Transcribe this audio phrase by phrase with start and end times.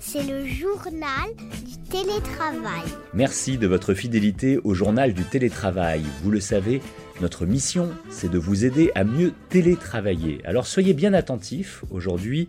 [0.00, 1.28] C'est le journal
[1.66, 2.84] du télétravail.
[3.14, 6.02] Merci de votre fidélité au journal du télétravail.
[6.22, 6.80] Vous le savez,
[7.20, 10.40] notre mission, c'est de vous aider à mieux télétravailler.
[10.44, 11.84] Alors soyez bien attentifs.
[11.90, 12.48] Aujourd'hui,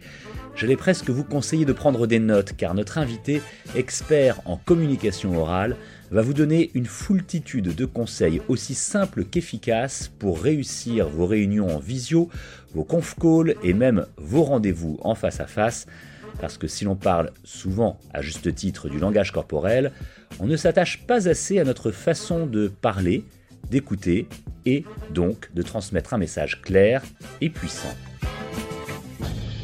[0.56, 3.42] j'allais presque vous conseiller de prendre des notes car notre invité,
[3.76, 5.76] expert en communication orale,
[6.12, 11.80] va vous donner une foultitude de conseils aussi simples qu'efficaces pour réussir vos réunions en
[11.80, 12.30] visio,
[12.74, 15.86] vos conf calls et même vos rendez-vous en face à face.
[16.40, 19.92] Parce que si l'on parle souvent, à juste titre, du langage corporel,
[20.40, 23.26] on ne s'attache pas assez à notre façon de parler,
[23.70, 24.28] d'écouter
[24.66, 27.04] et donc de transmettre un message clair
[27.42, 27.94] et puissant.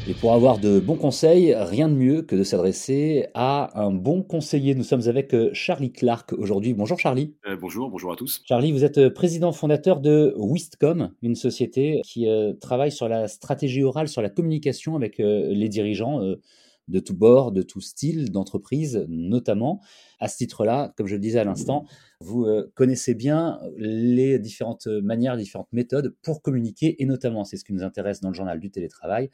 [0.08, 4.22] Et pour avoir de bons conseils, rien de mieux que de s'adresser à un bon
[4.22, 4.76] conseiller.
[4.76, 6.74] Nous sommes avec euh, Charlie Clark aujourd'hui.
[6.74, 7.34] Bonjour Charlie.
[7.44, 8.40] Euh, bonjour, bonjour à tous.
[8.44, 12.28] Charlie, vous êtes euh, président fondateur de Wistcom, une société qui
[12.60, 17.62] travaille sur la stratégie orale, sur la communication avec les dirigeants de tous bords, de
[17.62, 19.80] tout style d'entreprise notamment.
[20.20, 21.84] À ce titre-là, comme je le disais à l'instant,
[22.20, 27.64] vous connaissez bien les différentes manières, les différentes méthodes pour communiquer et notamment, c'est ce
[27.64, 29.30] qui nous intéresse dans le journal du télétravail,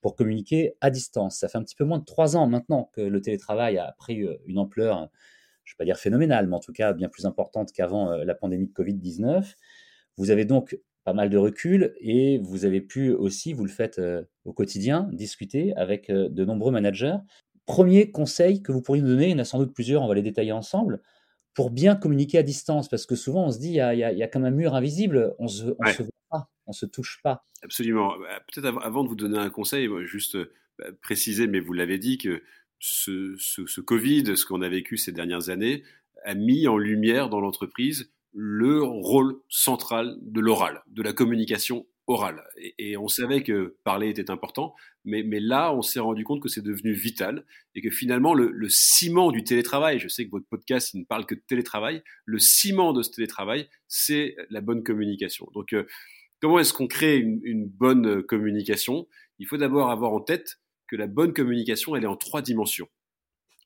[0.00, 1.38] pour communiquer à distance.
[1.38, 4.22] Ça fait un petit peu moins de trois ans maintenant que le télétravail a pris
[4.22, 5.08] euh, une ampleur,
[5.64, 8.24] je ne vais pas dire phénoménale, mais en tout cas bien plus importante qu'avant euh,
[8.24, 9.54] la pandémie de Covid-19.
[10.16, 13.98] Vous avez donc pas mal de recul et vous avez pu aussi, vous le faites
[13.98, 17.16] euh, au quotidien, discuter avec de nombreux managers.
[17.66, 20.08] Premier conseil que vous pourriez nous donner, il y en a sans doute plusieurs, on
[20.08, 21.02] va les détailler ensemble,
[21.54, 24.18] pour bien communiquer à distance, parce que souvent on se dit, il y a, il
[24.18, 27.20] y a comme un mur invisible, on se, on se voit pas, on se touche
[27.22, 27.44] pas.
[27.62, 28.16] Absolument.
[28.18, 30.38] Bah, peut-être avant de vous donner un conseil, juste
[30.78, 32.42] bah, préciser, mais vous l'avez dit, que
[32.78, 35.82] ce, Covid, ce qu'on a vécu ces dernières années,
[36.24, 42.42] a mis en lumière dans l'entreprise le rôle central de l'oral, de la communication orale.
[42.78, 44.74] Et, on savait que parler était important,
[45.04, 49.30] mais, là, on s'est rendu compte que c'est devenu vital et que finalement, le, ciment
[49.30, 53.02] du télétravail, je sais que votre podcast, ne parle que de télétravail, le ciment de
[53.02, 55.48] ce télétravail, c'est la bonne communication.
[55.54, 55.86] Donc, euh,
[56.40, 59.08] comment est-ce qu'on crée une, bonne communication?
[59.38, 62.88] Il faut d'abord avoir en tête que la bonne communication, elle est en trois dimensions.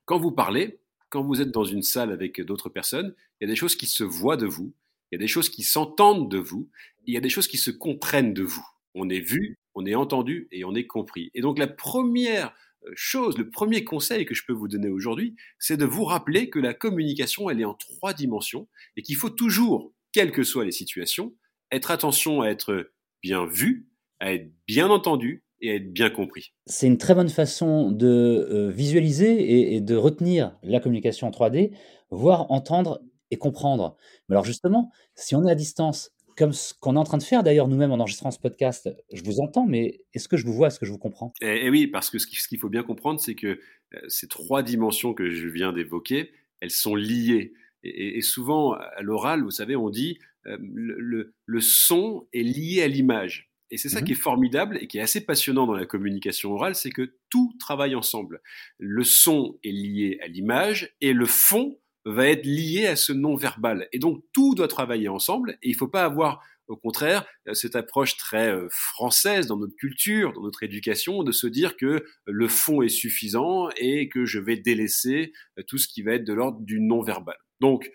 [0.04, 3.52] Quand vous parlez, quand vous êtes dans une salle avec d'autres personnes, il y a
[3.52, 4.74] des choses qui se voient de vous,
[5.10, 6.70] il y a des choses qui s'entendent de vous,
[7.06, 8.66] il y a des choses qui se comprennent de vous.
[8.94, 11.30] On est vu, on est entendu et on est compris.
[11.34, 12.54] Et donc la première
[12.86, 16.50] euh, chose, le premier conseil que je peux vous donner aujourd'hui, c'est de vous rappeler
[16.50, 20.64] que la communication, elle est en trois dimensions et qu'il faut toujours, quelles que soient
[20.64, 21.34] les situations,
[21.72, 22.90] être attention à être
[23.22, 23.88] bien vu,
[24.20, 26.52] à être bien entendu et à être bien compris.
[26.66, 31.72] C'est une très bonne façon de euh, visualiser et, de retenir la communication en 3D,
[32.10, 33.96] voire entendre et comprendre.
[34.28, 37.22] Mais alors justement, si on est à distance, comme ce qu'on est en train de
[37.22, 40.52] faire d'ailleurs nous-mêmes en enregistrant ce podcast, je vous entends, mais est-ce que je vous
[40.52, 41.32] vois, est-ce que je vous comprends?
[41.40, 43.46] Et, eh, eh oui, parce que ce qu'il faut bien comprendre, c'est que
[43.94, 47.54] euh, ces trois dimensions que je viens d'évoquer, elles sont liées.
[47.84, 52.88] Et, souvent, à l'oral, vous savez, on dit euh, le, le, son est lié à
[52.88, 53.50] l'image.
[53.70, 56.52] Et c'est ça mmh qui est formidable et qui est assez passionnant dans la communication
[56.52, 58.42] orale, c'est que tout travaille ensemble.
[58.78, 63.88] Le son est lié à l'image et le fond va être lié à ce non-verbal.
[63.92, 67.76] Et donc tout doit travailler ensemble et il ne faut pas avoir au contraire, cette
[67.76, 72.48] approche très euh, française dans notre culture, dans notre éducation, de se dire que le
[72.48, 76.32] fond est suffisant et que je vais délaisser euh, tout ce qui va être de
[76.32, 77.36] l'ordre du non-verbal.
[77.60, 77.90] Donc,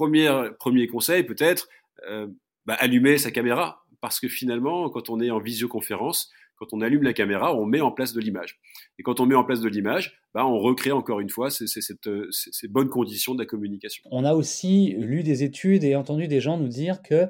[0.00, 1.68] euh, premier conseil peut-être,
[2.66, 7.02] bah, allumer sa caméra, parce que finalement, quand on est en visioconférence, quand on allume
[7.02, 8.60] la caméra, on met en place de l'image.
[8.98, 11.66] Et quand on met en place de l'image, bah, on recrée encore une fois ces,
[11.66, 14.02] ces, bonnes conditions de la communication.
[14.10, 17.28] On a aussi lu des études et entendu des gens nous dire que,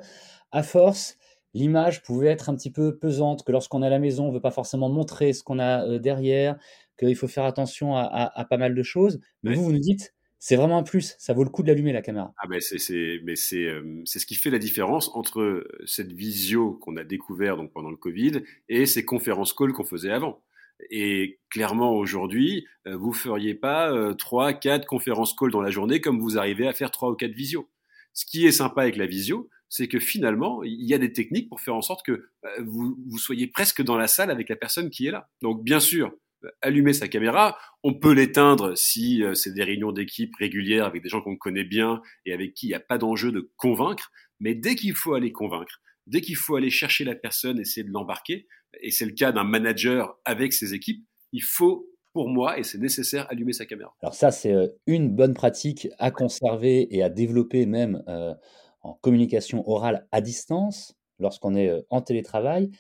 [0.53, 1.17] à force,
[1.55, 4.35] l'image pouvait être un petit peu pesante, que lorsqu'on est à la maison, on ne
[4.35, 6.57] veut pas forcément montrer ce qu'on a euh, derrière,
[6.99, 9.21] qu'il faut faire attention à, pas mal de choses.
[9.43, 11.15] Mais vous, vous nous dites, c'est vraiment un plus.
[11.19, 12.35] Ça vaut le coup de l'allumer la caméra.
[12.37, 16.75] Ah ben c'est mais c'est euh, ce qui fait la différence entre euh, cette visio
[16.75, 20.43] qu'on a découvert donc pendant le Covid et ces conférences call qu'on faisait avant.
[20.91, 26.21] Et clairement aujourd'hui, euh, vous feriez pas trois, quatre conférences call dans la journée comme
[26.21, 27.71] vous arrivez à faire trois ou quatre visios.
[28.13, 31.49] Ce qui est sympa avec la visio, c'est que finalement, il y a des techniques
[31.49, 32.29] pour faire en sorte que
[32.61, 35.29] vous, vous soyez presque dans la salle avec la personne qui est là.
[35.43, 36.13] Donc bien sûr,
[36.63, 37.59] allumer sa caméra.
[37.83, 41.65] On peut l'éteindre si euh, c'est des réunions d'équipe régulières avec des gens qu'on connaît
[41.65, 44.11] bien et avec qui il n'y a pas d'enjeu de convaincre.
[44.41, 47.93] Mais dès qu'il faut aller convaincre, dès qu'il faut aller chercher la personne, essayer de
[47.93, 48.47] l'embarquer,
[48.81, 52.79] et c'est le cas d'un manager avec ses équipes, il faut pour moi, et c'est
[52.79, 53.93] nécessaire, allumer sa caméra.
[54.01, 58.35] Alors ça, c'est euh, une bonne pratique à conserver et à développer même euh,
[58.83, 62.71] en communication orale à distance, lorsqu'on est en télétravail.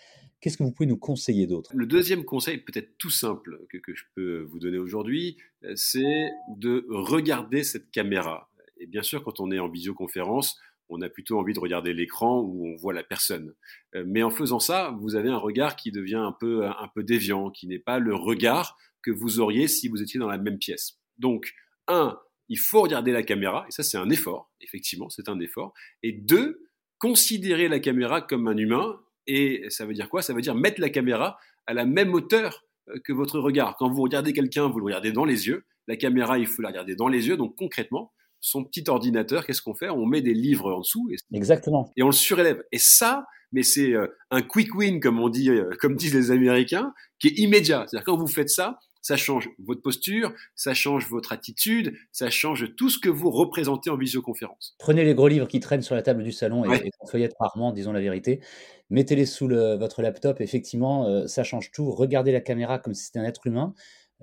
[0.44, 1.70] Qu'est-ce que vous pouvez nous conseiller d'autre?
[1.72, 5.38] Le deuxième conseil, peut-être tout simple, que, je peux vous donner aujourd'hui,
[5.74, 8.50] c'est de regarder cette caméra.
[8.76, 10.60] Et bien sûr, quand on est en visioconférence,
[10.90, 13.54] on a plutôt envie de regarder l'écran où on voit la personne.
[13.94, 17.02] Euh, mais en faisant ça, vous avez un regard qui devient un peu, un peu
[17.02, 20.58] déviant, qui n'est pas le regard que vous auriez si vous étiez dans la même
[20.58, 21.00] pièce.
[21.16, 21.54] Donc,
[21.88, 22.20] un,
[22.50, 25.72] il faut regarder la caméra, et ça c'est un effort, effectivement, c'est un effort.
[26.02, 26.68] Et deux,
[26.98, 30.22] considérer la caméra comme un humain, et ça veut dire quoi?
[30.22, 33.76] Ça veut dire mettre la caméra à la même hauteur euh, que votre regard.
[33.76, 36.68] Quand vous regardez quelqu'un, vous le regardez dans les yeux, la caméra, il faut la
[36.68, 39.88] regarder dans les yeux, donc concrètement, son petit ordinateur, qu'est-ce qu'on fait?
[39.88, 41.08] On met des livres en dessous.
[41.10, 41.90] Et, Exactement.
[41.96, 42.62] Et on le surélève.
[42.72, 46.30] Et ça, mais c'est euh, un quick win, comme on dit, euh, comme disent les
[46.30, 47.86] Américains, qui est immédiat.
[47.88, 52.74] C'est-à-dire quand vous faites ça, ça change votre posture, ça change votre attitude, ça change
[52.74, 54.74] tout ce que vous représentez en visioconférence.
[54.78, 57.72] Prenez les gros livres qui traînent sur la table du salon et, qu'on feuillette rarement,
[57.72, 58.40] disons la vérité.
[58.88, 61.90] Mettez-les sous votre laptop, effectivement, euh, ça change tout.
[61.90, 63.74] Regardez la caméra comme si c'était un être humain.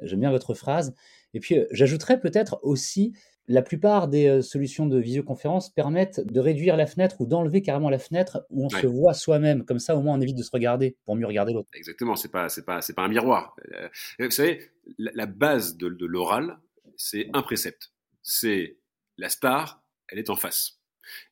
[0.01, 0.95] J'aime bien votre phrase.
[1.35, 3.13] Et puis, j'ajouterais peut-être aussi
[3.47, 7.89] la plupart des euh, solutions de visioconférence permettent de réduire la fenêtre ou d'enlever carrément
[7.89, 9.65] la fenêtre où on se voit soi-même.
[9.65, 11.69] Comme ça, au moins, on évite de se regarder pour mieux regarder l'autre.
[11.73, 12.15] Exactement.
[12.15, 13.55] C'est pas, c'est pas, c'est pas un miroir.
[13.73, 13.89] Euh,
[14.19, 16.59] vous savez, la, base de, l'oral,
[16.97, 17.91] c'est un précepte.
[18.21, 18.77] C'est
[19.17, 20.79] la star, elle est en face.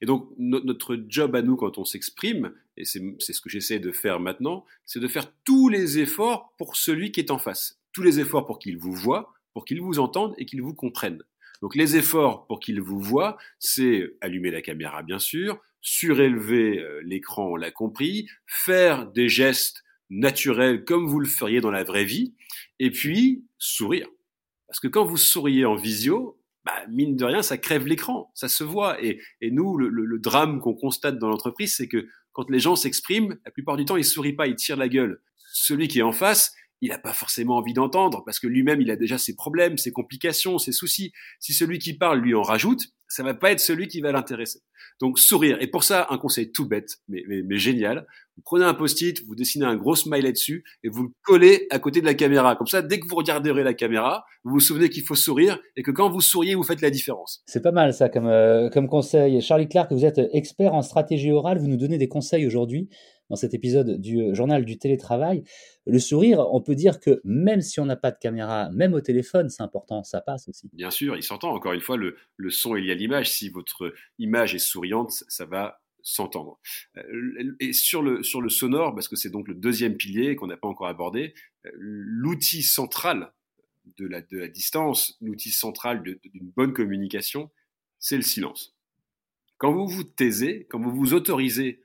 [0.01, 3.91] Et donc, notre job à nous, quand on s'exprime, et c'est ce que j'essaie de
[3.91, 7.79] faire maintenant, c'est de faire tous les efforts pour celui qui est en face.
[7.93, 11.23] Tous les efforts pour qu'il vous voit, pour qu'il vous entende et qu'il vous comprenne.
[11.61, 17.01] Donc les efforts pour qu'il vous voit, c'est allumer la caméra bien sûr, surélever euh,
[17.03, 22.05] l'écran, on l'a compris, faire des gestes naturels comme vous le feriez dans la vraie
[22.05, 22.33] vie,
[22.79, 24.07] et puis sourire.
[24.67, 28.47] Parce que quand vous souriez en visio, bah, mine de rien, ça crève l'écran, ça
[28.47, 29.01] se voit.
[29.03, 33.51] Et, nous, le, drame qu'on constate dans l'entreprise, c'est que quand les gens s'expriment, la
[33.51, 35.21] plupart du temps, ils sourient pas, ils tirent la gueule.
[35.51, 38.91] Celui qui est en face, il n'a pas forcément envie d'entendre parce que lui-même, il
[38.91, 41.11] a déjà ses problèmes, ses complications, ses soucis.
[41.39, 44.59] Si celui qui parle lui en rajoute, ça va pas être celui qui va l'intéresser.
[45.01, 45.57] Donc sourire.
[45.61, 48.05] Et pour ça, un conseil tout bête, mais, mais, génial.
[48.35, 51.79] Vous prenez un post-it, vous dessinez un gros smiley dessus et vous le collez à
[51.79, 52.55] côté de la caméra.
[52.55, 55.83] Comme ça, dès que vous regarderez la caméra, vous vous souvenez qu'il faut sourire et
[55.83, 57.41] que quand vous souriez, vous faites la différence.
[57.47, 59.41] C'est pas mal ça comme, euh, comme conseil.
[59.41, 61.57] Charlie Clark, vous êtes expert en stratégie orale.
[61.57, 62.89] Vous nous donnez des conseils aujourd'hui
[63.29, 65.43] dans cet épisode du euh, journal du télétravail.
[65.85, 69.01] Le sourire, on peut dire que même si on n'a pas de caméra, même au
[69.01, 70.69] téléphone, c'est important, ça passe aussi.
[70.73, 71.51] Bien sûr, il s'entend.
[71.53, 73.31] Encore une fois, le, le son est lié à l'image.
[73.31, 76.59] Si votre image est souriante, ça va s'entendre.
[76.97, 80.47] Euh, et sur le, sur le sonore, parce que c'est donc le deuxième pilier qu'on
[80.47, 81.33] n'a pas encore abordé,
[81.65, 83.33] euh, l'outil central
[83.97, 87.49] de la, de la distance, l'outil central d'une bonne communication,
[87.99, 88.75] c'est le silence.
[89.57, 91.83] Quand vous vous taisez, quand vous vous autorisez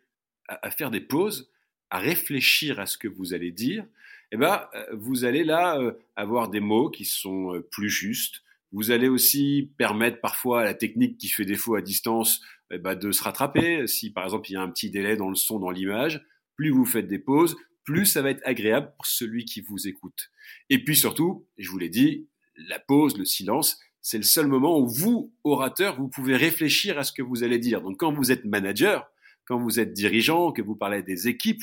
[0.48, 1.50] à, faire des pauses,
[1.90, 3.86] à réfléchir à ce que vous allez dire,
[4.32, 8.42] eh ben, euh, vous allez là euh, avoir des mots qui sont euh, plus justes.
[8.72, 12.40] Vous allez aussi permettre parfois à la technique qui fait défaut à distance
[12.72, 13.86] eh ben, de se rattraper.
[13.86, 16.24] Si par exemple il y a un petit délai dans le son, dans l'image,
[16.56, 20.30] plus vous faites des pauses, plus ça va être agréable pour celui qui vous écoute.
[20.70, 22.26] Et puis surtout, je vous l'ai dit,
[22.68, 27.04] la pause, le silence, c'est le seul moment où vous, orateur, vous pouvez réfléchir à
[27.04, 27.80] ce que vous allez dire.
[27.80, 29.06] Donc quand vous êtes manager,
[29.46, 31.62] quand vous êtes dirigeant, que vous parlez des équipes,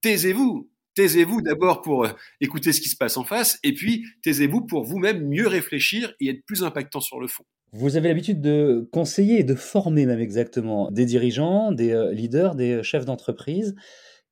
[0.00, 0.70] taisez-vous.
[0.94, 2.10] Taisez-vous d'abord pour euh,
[2.40, 6.30] écouter ce qui se passe en face, et puis taisez-vous pour vous-même mieux réfléchir et
[6.30, 7.44] être plus impactant sur le fond.
[7.72, 12.56] Vous avez l'habitude de conseiller et de former même exactement des dirigeants, des euh, leaders,
[12.56, 13.76] des euh, chefs d'entreprise.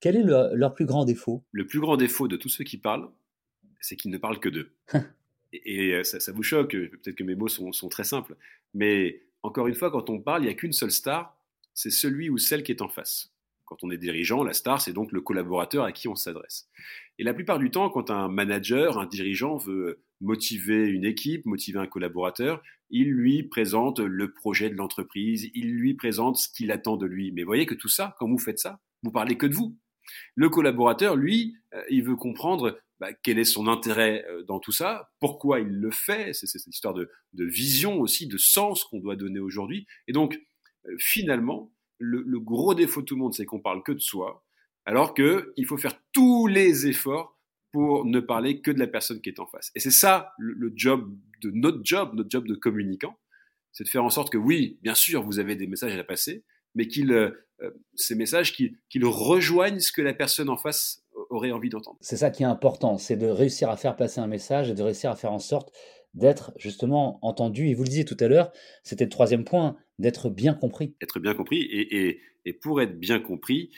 [0.00, 1.45] Quel est leur plus grand défaut?
[1.53, 3.09] Le plus grand défaut de tous ceux qui parlent,
[3.81, 4.73] c'est qu'ils ne parlent que d'eux.
[5.53, 8.37] et, ça, vous choque, peut-être que mes mots sont, sont très simples,
[8.75, 11.36] mais encore une fois, quand on parle, il n'y a qu'une seule star,
[11.76, 13.30] c'est celui ou celle qui est en face.
[13.66, 16.68] Quand on est dirigeant, la star, c'est donc le collaborateur à qui on s'adresse.
[17.18, 21.78] Et la plupart du temps, quand un manager, un dirigeant veut motiver une équipe, motiver
[21.78, 26.97] un collaborateur, il lui présente le projet de l'entreprise, il lui présente ce qu'il attend
[26.97, 27.33] de lui.
[27.33, 29.76] Mais voyez que tout ça, quand vous faites ça, vous parlez que de vous.
[30.35, 34.73] Le collaborateur, lui, euh, il veut comprendre bah, quel est son intérêt euh, dans tout
[34.73, 39.00] ça, pourquoi il le fait, c'est cette histoire de, de vision aussi, de sens qu'on
[39.00, 39.87] doit donner aujourd'hui.
[40.06, 40.40] Et donc,
[40.99, 44.45] finalement, le, gros défaut de tout le monde, c'est qu'on parle que de soi,
[44.85, 47.38] alors qu'il faut faire tous les efforts
[47.73, 49.71] pour ne parler que de la personne qui est en face.
[49.75, 53.19] Et c'est ça le, job de notre job, notre job de communicant,
[53.73, 56.45] c'est de faire en sorte que oui, bien sûr, vous avez des messages à passer,
[56.75, 57.31] mais qu'ils euh,
[57.62, 61.97] euh, ces messages qu'ils rejoignent ce que la personne en face aurait envie d'entendre.
[62.00, 64.83] C'est ça qui est important, c'est de réussir à faire passer un message et de
[64.83, 65.73] réussir à faire en sorte
[66.14, 67.69] d'être justement entendu.
[67.69, 68.52] Et vous le disiez tout à l'heure,
[68.83, 70.95] c'était le troisième point, d'être bien compris.
[71.00, 71.62] Être bien compris.
[71.62, 73.71] Et, et, et, pour être bien compris,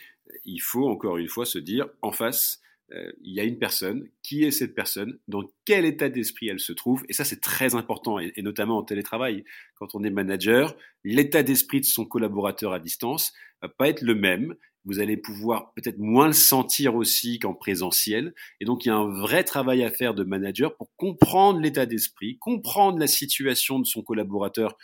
[0.45, 2.61] il faut encore une fois se dire en face,
[2.93, 6.59] euh, il y a une personne, qui est cette personne, dans quel état d'esprit elle
[6.59, 9.43] se trouve, et ça c'est très important, et, notamment en télétravail,
[9.75, 14.15] quand on est manager, l'état d'esprit de son collaborateur à distance va pas être le
[14.15, 18.91] même, vous allez pouvoir peut-être moins le sentir aussi qu'en présentiel, et donc il y
[18.91, 23.79] a un vrai travail à faire de manager pour comprendre l'état d'esprit, comprendre la situation
[23.79, 24.77] de son collaborateur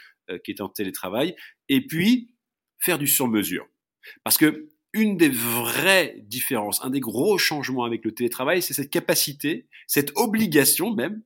[0.43, 1.35] qui est en télétravail,
[1.69, 2.31] et puis
[2.79, 3.67] faire du sur-mesure.
[4.23, 8.89] Parce que une des vraies différences, un des gros changements avec le télétravail, c'est cette
[8.89, 11.21] capacité, cette obligation même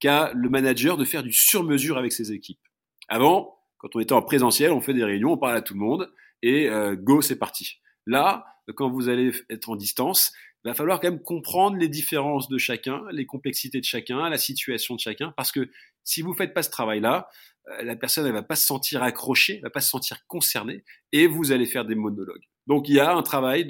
[0.00, 2.60] qu'a le manager de faire du sur-mesure avec ses équipes.
[3.08, 5.80] Avant, quand on était en présentiel, on fait des réunions, on parle à tout le
[5.80, 6.10] monde
[6.42, 7.80] et euh, go, c'est parti.
[8.06, 10.32] Là, quand vous allez être en distance,
[10.64, 14.94] va falloir quand même comprendre les différences de chacun, les complexités de chacun, la situation
[14.94, 15.70] de chacun, parce que
[16.04, 17.28] si vous faites pas ce travail-là,
[17.68, 20.84] euh, la personne ne va pas se sentir accrochée, elle va pas se sentir concernée,
[21.12, 22.44] et vous allez faire des monologues.
[22.66, 23.66] Donc il y a un travail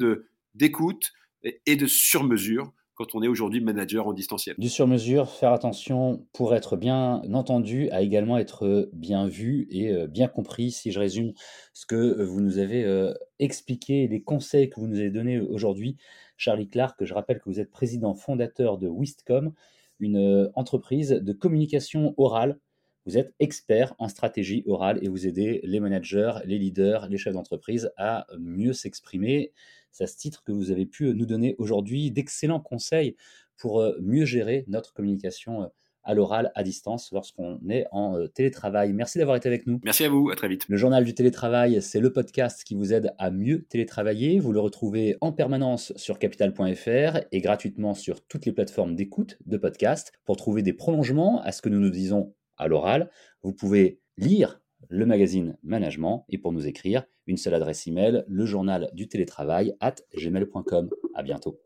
[0.54, 4.56] d'écoute et de sur-mesure quand on est aujourd'hui manager en distanciel.
[4.58, 10.06] Du sur-mesure, faire attention pour être bien entendu, à également être bien vu et euh,
[10.06, 10.70] bien compris.
[10.70, 11.32] Si je résume
[11.72, 15.96] ce que vous nous avez euh, expliqué, les conseils que vous nous avez donnés aujourd'hui,
[16.36, 19.54] Charlie Clark, je rappelle que vous êtes président fondateur de Wistcom,
[19.98, 22.58] une euh, entreprise de communication orale
[23.06, 27.32] vous êtes expert en stratégie orale et vous aidez les managers, les leaders, les chefs
[27.32, 29.52] d'entreprise à mieux s'exprimer.
[29.92, 33.16] C'est à ce titre que vous avez pu nous donner aujourd'hui d'excellents conseils
[33.56, 35.66] pour euh, mieux gérer notre communication euh,
[36.02, 38.92] à l'oral à distance lorsqu'on est en euh, télétravail.
[38.92, 39.80] Merci d'avoir été avec nous.
[39.84, 40.64] Merci à vous, à très vite.
[40.68, 44.40] Le journal du télétravail, c'est le podcast qui vous aide à mieux télétravailler.
[44.40, 49.56] Vous le retrouvez en permanence sur capital.fr et gratuitement sur toutes les plateformes d'écoute de
[49.56, 50.12] podcast.
[50.24, 53.10] Pour trouver des prolongements à ce que nous nous disons à l'oral.
[53.42, 58.44] Vous pouvez lire le magazine Management et pour nous écrire, une seule adresse email, le
[58.44, 60.90] journal du télétravail at gmail.com.
[61.14, 61.60] À bientôt.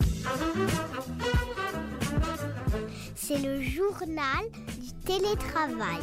[3.15, 4.45] C'est le journal
[4.81, 6.03] du télétravail.